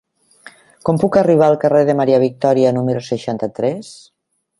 Com 0.87 0.99
puc 1.03 1.17
arribar 1.19 1.49
al 1.53 1.57
carrer 1.63 1.81
de 1.89 1.95
Maria 1.99 2.21
Victòria 2.23 2.71
número 2.79 3.05
seixanta-tres? 3.09 3.93